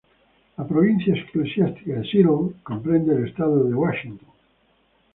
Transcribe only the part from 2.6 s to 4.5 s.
comprende el estado de Washington.